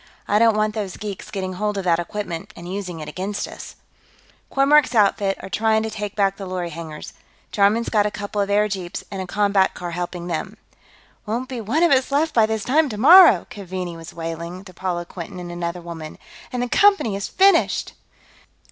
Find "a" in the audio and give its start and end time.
8.07-8.09, 9.21-9.27